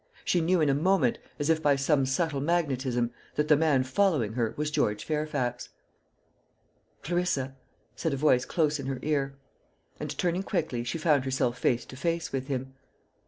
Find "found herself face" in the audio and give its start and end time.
10.97-11.85